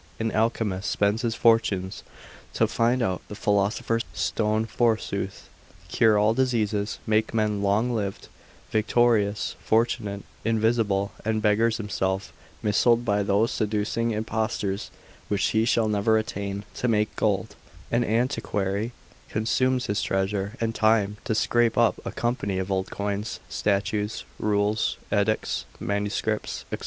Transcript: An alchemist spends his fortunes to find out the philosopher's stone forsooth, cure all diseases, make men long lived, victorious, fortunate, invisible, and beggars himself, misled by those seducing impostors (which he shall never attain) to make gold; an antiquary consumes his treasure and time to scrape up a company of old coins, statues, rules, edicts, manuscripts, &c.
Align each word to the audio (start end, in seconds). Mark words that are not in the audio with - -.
An 0.19 0.31
alchemist 0.31 0.89
spends 0.89 1.21
his 1.21 1.35
fortunes 1.35 2.01
to 2.55 2.65
find 2.65 3.03
out 3.03 3.21
the 3.27 3.35
philosopher's 3.35 4.03
stone 4.15 4.65
forsooth, 4.65 5.47
cure 5.89 6.17
all 6.17 6.33
diseases, 6.33 6.97
make 7.05 7.35
men 7.35 7.61
long 7.61 7.93
lived, 7.93 8.27
victorious, 8.71 9.55
fortunate, 9.63 10.23
invisible, 10.43 11.11
and 11.23 11.39
beggars 11.39 11.77
himself, 11.77 12.33
misled 12.63 13.05
by 13.05 13.21
those 13.21 13.51
seducing 13.51 14.09
impostors 14.09 14.89
(which 15.27 15.45
he 15.49 15.65
shall 15.65 15.87
never 15.87 16.17
attain) 16.17 16.63
to 16.73 16.87
make 16.87 17.15
gold; 17.15 17.55
an 17.91 18.03
antiquary 18.03 18.93
consumes 19.29 19.85
his 19.85 20.01
treasure 20.01 20.55
and 20.59 20.73
time 20.73 21.17
to 21.25 21.35
scrape 21.35 21.77
up 21.77 22.01
a 22.03 22.11
company 22.11 22.57
of 22.57 22.71
old 22.71 22.89
coins, 22.89 23.39
statues, 23.49 24.23
rules, 24.39 24.97
edicts, 25.11 25.65
manuscripts, 25.79 26.65
&c. 26.71 26.77